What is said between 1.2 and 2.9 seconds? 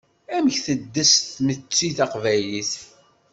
tmetti taqbaylit?